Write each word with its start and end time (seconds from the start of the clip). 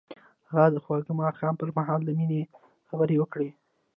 هغه 0.51 0.67
د 0.73 0.75
خوږ 0.83 1.03
ماښام 1.21 1.53
پر 1.57 1.69
مهال 1.77 2.01
د 2.05 2.09
مینې 2.17 2.41
خبرې 2.89 3.15
وکړې. 3.19 3.49